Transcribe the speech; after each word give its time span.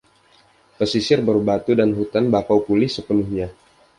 Pesisir 0.81 1.19
berbatu 1.29 1.71
dan 1.79 1.89
hutan 1.97 2.25
bakau 2.33 2.59
pulih 2.67 2.89
sepenuhnya. 2.97 3.47